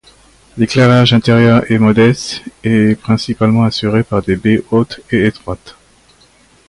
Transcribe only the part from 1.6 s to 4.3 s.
est modeste et est principalement assuré par